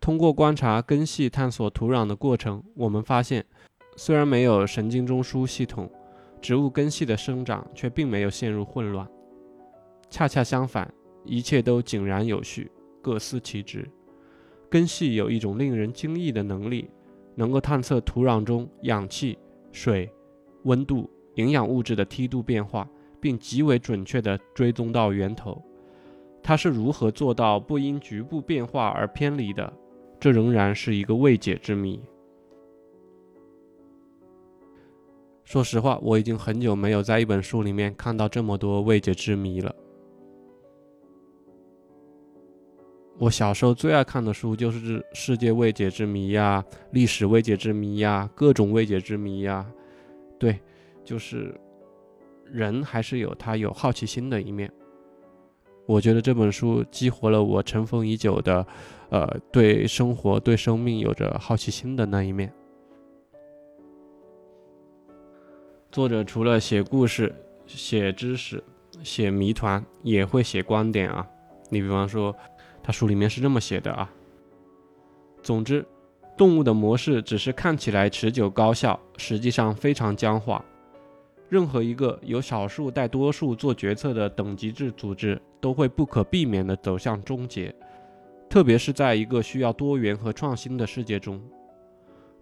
[0.00, 3.44] 通过观察根系探索土壤的过程，我们发现，
[3.96, 5.90] 虽然没有神经中枢系统，
[6.40, 9.04] 植物根系的生长却并没有陷入混乱。
[10.08, 10.94] 恰恰相反，
[11.26, 12.70] 一切都井然有序，
[13.02, 13.88] 各司其职。
[14.70, 16.90] 根系有一种令人惊异的能力，
[17.34, 19.38] 能够探测土壤中氧气、
[19.72, 20.10] 水、
[20.64, 22.88] 温度、营养物质的梯度变化，
[23.20, 25.62] 并极为准确地追踪到源头。
[26.42, 29.72] 它是如何做到不因局部变化而偏离的？
[30.18, 32.00] 这仍然是一个未解之谜。
[35.44, 39.72] 说实话，我已经很久没有在一本书里面看到这么多未解之谜了。
[43.18, 49.64] 我小时候最爱看的书就是《世界未解之谜》呀，《历史未解之谜》呀，各种未解之谜呀。
[50.38, 50.60] 对，
[51.02, 51.58] 就是
[52.44, 54.70] 人还是有他有好奇心的一面。
[55.86, 58.66] 我觉得这本书激活了我尘封已久的。
[59.08, 62.52] 呃，对生活、对生命有着好奇心的那一面。
[65.92, 67.32] 作者除了写故事、
[67.66, 68.62] 写知识、
[69.04, 71.24] 写谜团，也会写观点啊。
[71.70, 72.34] 你比方说，
[72.86, 74.08] 他书里面是这么写的啊。
[75.42, 75.84] 总之，
[76.36, 80.64] 动物的模式只是看起来持久高效，实际上非常僵化。
[81.48, 87.74] 任何一个由少数带多数做决策的等级制组织，都会不可避免地走向终结。
[88.48, 91.42] 特别是在一个需要多元和创新的世界中，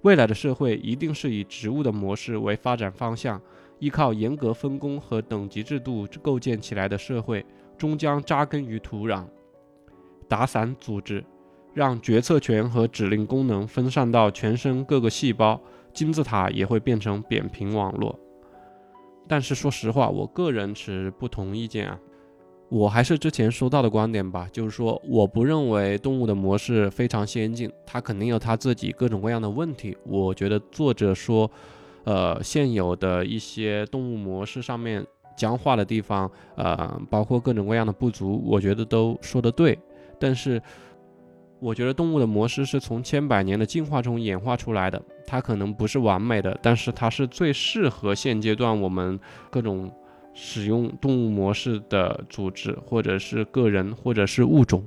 [0.03, 3.41] 未来的社会一定是以植物的模式为发展方向，
[3.79, 7.45] 依靠严格分工和等级制度构建起来的社会，
[7.79, 9.25] 终将扎根于土壤，
[10.29, 11.25] 打散组织，
[11.73, 15.61] 让决策权和指令功能分散到全身各个细胞，
[15.93, 18.19] 金字塔也会变成扁平网络。
[19.27, 21.99] 但是说实话，我个人持不同意见啊。
[22.71, 29.97] 我还是之前说到的观点吧，就是说，我不认为动物的模式非常先进，它肯定有它自己各种各样的问题。
[30.05, 31.49] 我觉得作者说，
[32.05, 35.07] 呃，现有的一些动物模式上面
[35.37, 39.79] 僵化的地方，呃，包括各种各样的不足，我觉得都说得对。
[40.25, 40.63] 但是，
[41.61, 49.93] 我觉得动物的模式是从千百年的进化中演化出来的，它可能不是完美的，但是它是最适合现阶段我们各种。
[50.37, 54.85] 使用动物模式的组织，或者是个人，或者是物种，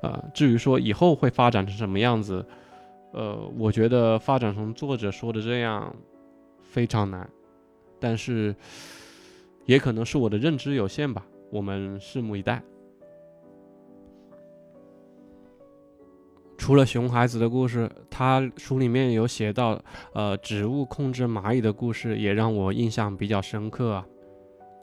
[0.00, 2.42] 啊，至于说以后会发展成什么样子，
[3.12, 5.94] 呃，我觉得发展成作者说的这样
[6.62, 7.28] 非常难，
[8.00, 8.56] 但是
[9.66, 12.62] 也可能是我的认知有限吧，我们拭目以待。
[16.62, 19.82] 除了熊孩子的故事，他书里面有写到，
[20.14, 24.06] 呃，植物控制蚂蚁的故事，也让我印象比较深刻啊。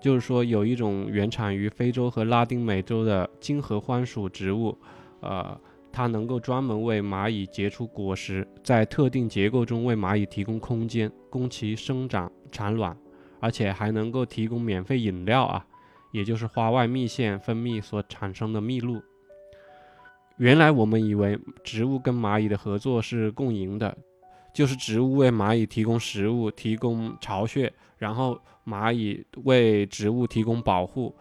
[0.02, 4.78] 就是说，有一种原产于非洲和拉丁美洲的金合欢属植物，
[5.22, 5.58] 呃，
[5.90, 12.94] 它能够专门为蚂蚁结出果实，在特定结构中为蚂蚁提供空间，供其生长产卵，
[13.40, 15.66] 而且还能够提供免费饮料啊，
[16.12, 19.02] 也就是花外蜜腺分泌所产生的蜜露。
[20.40, 23.96] 原来我们以为植物跟蚂蚁的合作是共赢的，
[24.54, 27.72] 就是植物为蚂蚁提供食物，提供巢穴。
[27.98, 31.14] 然后蚂蚁为植物提供保护，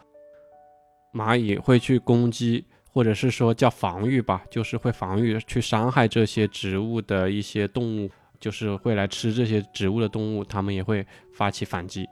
[1.13, 8.09] 蚂蚁会去攻击，或者是说叫防御吧，就是会防御去伤害这些植物的一些动物，
[8.39, 11.05] 就是会来吃这些植物的动物，它们也会
[11.35, 12.07] 发起反击。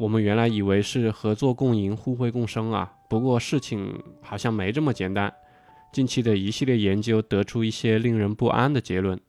[0.00, 5.30] 我们原来以为是合作共赢、互惠共生啊，不过事情好像没这么简单。
[5.92, 9.20] 近期的一系列研究得出一些令人不安的结论。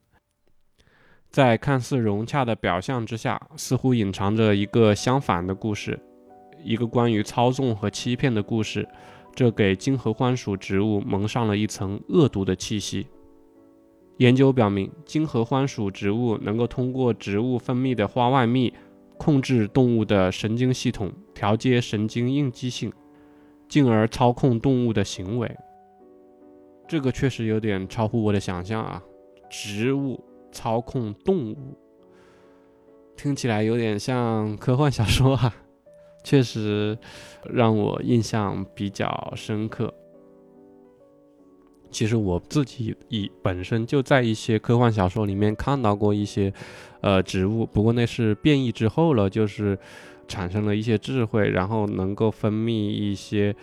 [1.30, 6.00] 在看似融洽的表象之下，似乎隐藏着一个相反的故事，
[6.64, 8.88] 一个关于操纵和欺骗的故事。
[9.36, 13.08] 这给金合欢属植物蒙上了一层恶毒的气息。
[14.20, 18.74] 研究表明，金合欢属植物能够通过植物分泌的花外蜜，
[19.22, 22.92] 控制动物的神经系统，调节神经应激性，
[23.70, 25.56] 进而操控动物的行为。
[26.88, 29.00] 这个确实有点超乎我的想象啊！
[29.48, 30.20] 植物
[30.52, 31.78] 操控动物，
[33.16, 35.54] 听起来有点像科幻小说啊，
[36.24, 36.98] 确实
[37.48, 39.94] 让我印象比较深刻。
[41.92, 46.52] 其实我自己以本身就在一些科幻小说里面看到过一些，
[47.02, 49.78] 呃，植物，不过那是变异之后了，就是
[50.28, 53.54] 产生了一些智慧，然后能够分泌一些，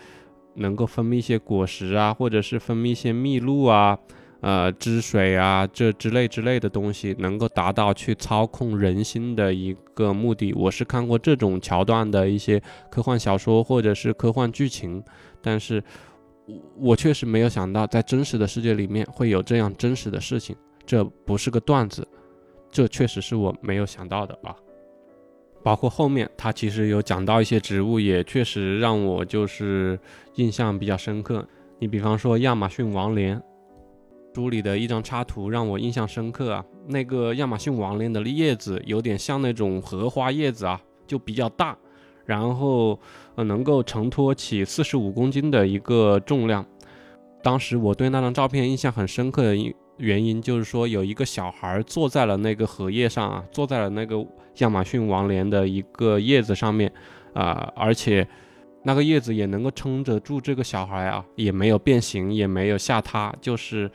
[0.55, 3.97] 能够分泌一些果实啊，或者是分泌一些蜜露啊，
[4.41, 10.53] 呃，汁水啊，这之类之类的东西，能够达到去操控人心的一个目的。
[10.53, 12.61] 我是看过这种桥段的一些
[12.91, 15.03] 科幻小说或者是科幻剧情，
[15.41, 15.83] 但是。
[16.77, 22.07] 我确实没有想到，在真实的世界里面会有这样真实的事情，这不是个段子，
[22.71, 24.55] 这确实是我没有想到的啊。
[25.61, 29.99] 包括后面他其实有讲到一些植物，也确实让我就是
[30.35, 31.45] 印象比较深刻。
[31.79, 33.41] 你比方说亚马逊王莲，
[34.33, 36.65] 书里的一张插图让我印象深刻啊。
[36.87, 41.77] 那个亚马逊王莲的叶子有点像那种荷花叶子啊，就比较大。
[42.25, 42.99] 然后，
[43.39, 46.65] 呃，能够承托起四十五公斤的一个重量。
[47.41, 49.55] 当时我对那张照片印象很深刻的
[49.95, 54.17] 原因，就是说有一个小孩坐在了那个荷叶上啊，坐在了那个
[54.57, 56.91] 亚马逊王莲的一个叶子上面，
[57.33, 58.27] 啊，而且
[58.83, 63.89] 那个叶子也能够撑着住这个小孩啊，也没有变形，也没有下塌，就是，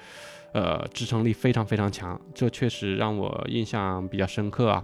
[0.55, 2.19] 呃，支撑力非常非常强。
[2.35, 4.83] 这确实让我印象比较深刻啊。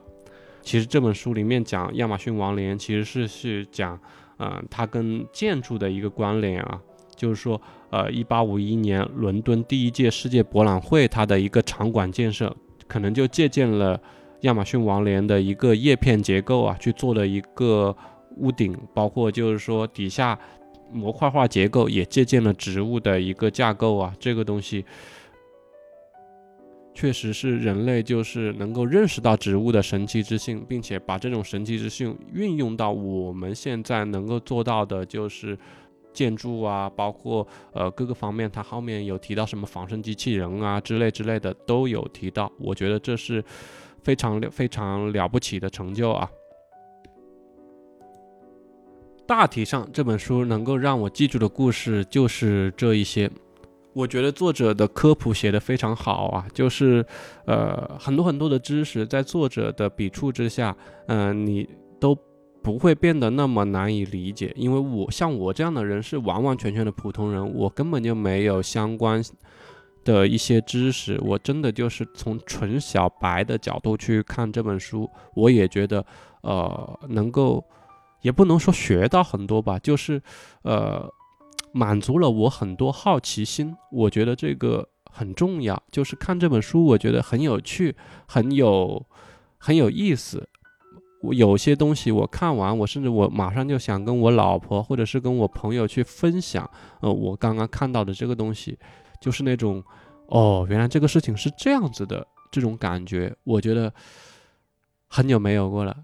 [0.61, 3.99] 其实这本书里面讲亚马逊王莲，其实是是讲，
[4.41, 6.81] 嗯，它跟建筑的一个关联啊，
[7.15, 7.61] 就是说，
[7.91, 12.57] 呃，一八五一年伦敦第一届世界博览会，它的一个场馆建设，
[12.89, 14.01] 可能就借鉴了
[14.41, 17.95] 亚马逊王莲的一个叶片结构啊，去做的一个
[18.39, 20.39] 屋顶，包括就是说底下
[20.91, 24.85] 模块化结构也借鉴了植物的一个架构啊，这个东西。
[27.01, 35.57] 确实是人类就是能够认识到植物的神奇之性，并且把这种神奇之性运用到我们现在能够做到的，就是
[36.13, 38.51] 建筑啊，包括呃各个方面。
[38.51, 42.53] 它后面有提到什么仿生机器人啊之类之类的都有提到。
[42.59, 43.43] 我觉得这是
[44.03, 46.31] 非常非常了不起的成就啊。
[49.27, 53.31] 大体上这本书能够让我记住的故事就是这一些。
[53.93, 57.05] 我觉得作者的科普写得非常好啊，就是，
[57.45, 60.77] 呃，很多很多的知识在作者的笔触之下，
[61.09, 61.69] 嗯，你
[61.99, 62.17] 都
[62.63, 64.53] 不会变得那么难以理解。
[64.55, 69.21] 因为我像我这样的人是完完全全的普通人，我根本就没有相关
[70.05, 76.05] 的一些知识，我真的就是从纯小白的角度去看这本书，我也觉得，
[76.43, 77.65] 呃，能够，
[78.23, 80.23] 也不能说学到很多吧，就是，
[80.63, 81.13] 呃。
[81.73, 85.81] 满足了我很多好奇心，我觉得这个很重要。
[85.91, 87.95] 就是看这本书，我觉得很有趣，
[88.27, 89.07] 很有
[89.59, 90.49] 很有意思。
[91.23, 96.69] 我有些东西我看完，我甚至我马上就想跟我老婆或者是跟我朋友去分享。
[97.01, 98.79] 呃，我刚刚看到的这个东西，
[99.21, 99.85] 就是那种
[100.29, 103.93] 哦，原来这个事情是这样子的这种感觉，我觉得
[105.09, 105.95] 很久没有过了。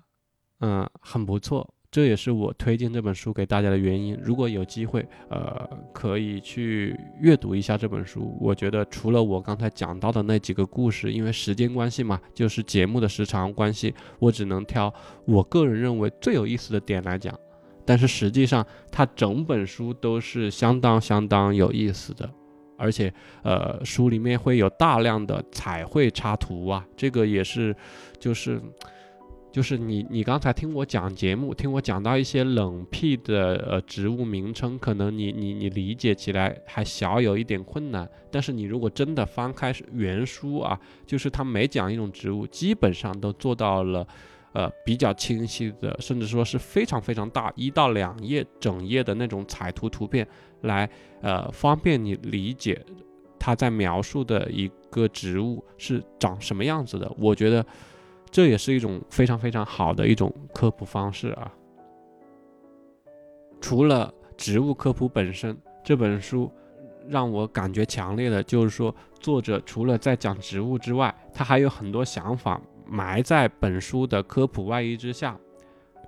[0.61, 1.67] 嗯，很不错。
[1.91, 4.19] 这也是我推荐这本书给大家的原因。
[4.23, 8.37] 如果有机会，呃，可以去阅读一下这本书。
[8.41, 14.93] 我觉得除了我刚才讲到的那几个故事，因为时间关系嘛，就是节目的时长关系，我只能挑
[15.25, 17.39] 我个人认为最有意思的点来讲。
[17.87, 22.29] 但是实际上，它整本书都是相当相当有意思的，
[22.77, 27.75] 而且，呃，书里面会有大量的彩绘插图啊，这个也是，
[28.19, 28.61] 就是。
[29.57, 38.07] 就是你，你刚才听我讲节目，听我讲到一些冷僻的呃植物名称，可能你你你理解起来还小有一点困难。
[38.31, 44.07] 但是你如果真的翻开原书啊，就是他每讲一种植物，基本上都做到了，
[44.53, 50.29] 呃比较清晰的，甚至说是非常非常大，一到两页整页的那种彩图图片，
[50.65, 50.87] 来
[51.23, 52.79] 呃方便你理解
[53.39, 57.11] 他在描述的一个植物是长什么样子的。
[57.17, 57.65] 我觉得。
[58.37, 61.51] 这也是一种非常非常好的一种科普方式啊！
[63.63, 66.53] 除了植物科普本身，这本书
[67.09, 75.35] 让我感觉强烈的就是说，作者除了在讲植物之外，他还有很多想法埋在本书的科普外衣之下。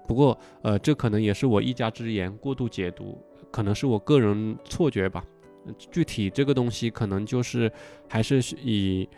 [0.07, 3.19] 不过，呃，这可能也是我一家之言，过度解读，
[3.51, 5.25] 可能是我个人错觉吧。
[5.91, 7.73] 具体这个东西，可能就是
[8.07, 9.09] 还是以。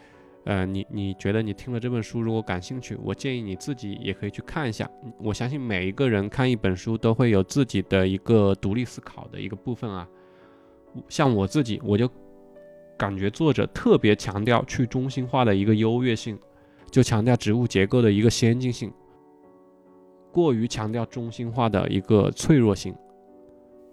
[0.44, 4.90] 呃，你你觉得你听了这本书如果感兴趣，我建议你自己也可以去看一下。
[5.18, 10.08] 我相信每一个人看一本书都会有自己的一个独立思考的一个部分啊。
[11.08, 12.10] 像我自己，我就
[12.96, 16.38] 感觉作者特别强调去中心化的一个优越性，
[16.90, 18.90] 就强调植物结构的一个先进性，
[20.32, 22.94] 过于强调中心化的一个脆弱性。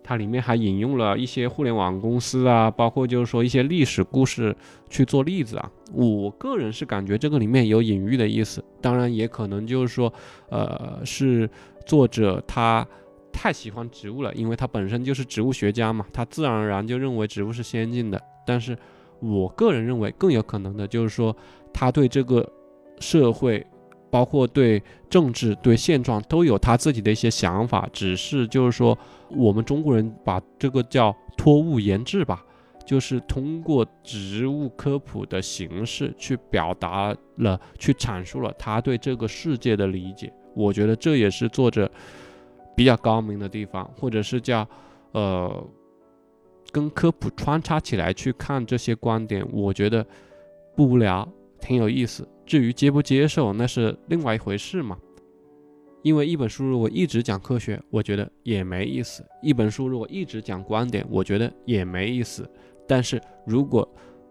[0.08, 4.56] 它里面还引用了一些互联网公司啊，包括就是说一些历史故事
[4.90, 5.70] 去做例子啊。
[5.92, 10.14] 我个人是感觉这个里面有隐喻的意思，当然也可能就是说，
[10.50, 11.50] 呃，是
[11.86, 12.88] 作者他
[13.34, 18.22] 太喜欢植物了，因为他本身就是植物学家嘛，他自然而然就认为植物是先进的。
[18.46, 18.78] 但是
[19.20, 21.36] 我个人认为更有可能的就是说，
[21.74, 22.50] 他对这个
[23.00, 23.68] 社会。
[24.10, 28.98] 包括对政治、对现状都有他自己的一些想法，只是就是说，
[29.30, 32.44] 我们中国人把这个叫托物言志吧，
[32.86, 40.32] 就是通过植物科普的形式去表达了、去阐述了他对这个世界的理解。
[40.56, 41.90] 我觉得这也是作者
[42.76, 44.68] 比较高明的地方，或者是叫
[45.12, 45.68] 呃，
[46.72, 50.06] 跟科普穿插起来去看这些观点，我觉得
[50.76, 51.28] 不无聊，
[51.60, 52.28] 挺有意思。
[52.48, 54.98] 至于接不接受，那是另外一回事嘛。
[56.02, 62.50] 因为一本书如果一直讲科学，我觉得也没意思；一本书如果一直讲观点，我觉得也没意思。
[62.88, 63.88] 但是如果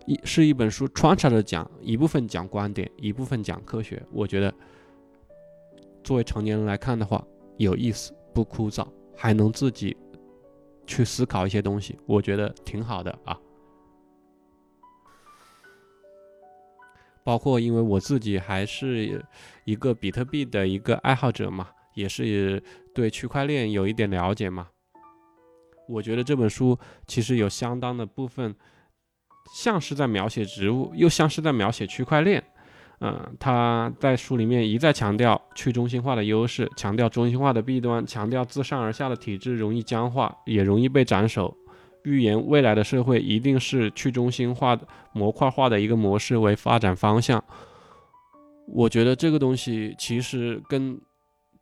[0.07, 4.55] 一是一本书穿插着讲，一部分讲观点，一部分讲科学，我觉得
[6.03, 7.23] 作为成年人来看的话，
[7.59, 9.95] 有意思，不枯燥，还能自己
[10.87, 13.39] 去思考一些东西，我觉得挺好的啊。
[17.27, 19.21] 包括因为我自己还是
[19.65, 22.63] 一个比特币的一个爱好者嘛，也是
[22.95, 24.69] 对区块链有一点了解嘛。
[25.89, 28.55] 我觉得这本书其实有相当的部分，
[29.53, 32.41] 像是在描写植物，又像是在描写区块链。
[33.01, 41.53] 嗯，他在书里面一再强调去中心化的优势，强调中心化的弊端，强调自上而下的体制容易僵化，也容易被斩首。
[42.07, 44.79] 预言未来的社会一定是去中心化
[45.13, 47.43] 模块化的一个模式为发展方向。
[48.69, 50.99] 我觉得这个东西其实跟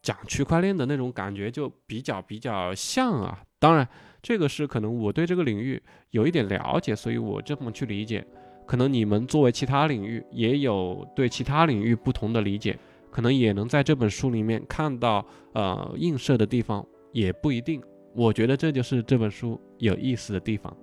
[0.03, 3.41] 讲区块链的那种感觉就比较比较像啊。
[3.59, 3.89] 当然，
[4.23, 8.23] 这个是可能我对这个领域有一点了解，所以我这么去理解。
[8.67, 12.79] 可能你们作为其他领域也有对其他领域不同的理解，
[13.11, 15.25] 可能也能在这本书里面看到
[15.55, 17.83] 呃映射的地方，也不一定。
[18.15, 20.75] 我觉得这就是这本书有意思的地方，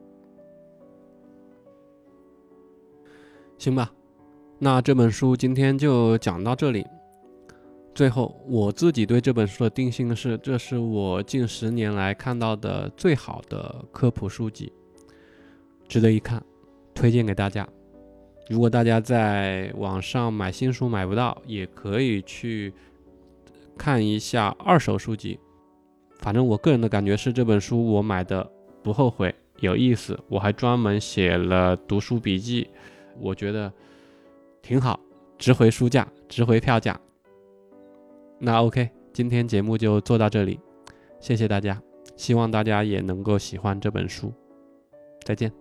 [3.58, 3.92] 行吧？
[4.60, 6.86] 那这本书今天就讲到这里。
[7.94, 14.72] 最后，我自己对这本书的定性是：这是我近十年来看到的最好的科普书籍，
[15.88, 16.42] 值得一看，
[16.94, 17.68] 推荐给大家。
[18.50, 22.74] 如果大家在网上买新书买不到，也可以去
[23.78, 25.38] 看一下二手书籍。
[26.22, 28.50] 反正我个人的感觉是这本书我买的
[28.82, 30.18] 不后悔，有意思。
[30.30, 32.70] 我还专门写了读书笔记，
[33.20, 33.74] 我觉得
[34.62, 35.00] 挺好，
[35.38, 37.00] 值回书价，值回票价。
[38.40, 40.60] 那 OK，今天节目就做到这里，
[41.20, 41.82] 谢谢大家，
[42.16, 44.32] 希望大家也能够喜欢这本书，
[45.26, 45.61] 再见。